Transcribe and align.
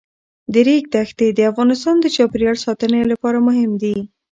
د 0.53 0.55
ریګ 0.67 0.83
دښتې 0.95 1.27
د 1.33 1.39
افغانستان 1.51 1.95
د 2.01 2.05
چاپیریال 2.15 2.57
ساتنې 2.65 3.01
لپاره 3.11 3.37
مهم 3.47 3.71
دي. 3.81 3.95